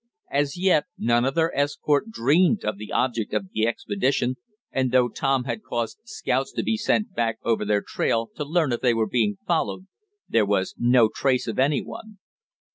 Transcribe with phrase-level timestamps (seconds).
[0.31, 4.37] As yet none of their escort dreamed of the object of the expedition,
[4.71, 8.71] and though Tom had caused scouts to be sent back over their trail to learn
[8.71, 9.85] if they were being followed
[10.27, 12.17] there was no trace of any one.